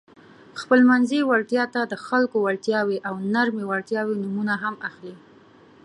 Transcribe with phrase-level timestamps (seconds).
[0.61, 5.15] خپلمنځي وړتیا ته د خلکو وړتیاوې او نرمې وړتیاوې نومونه هم اخلي.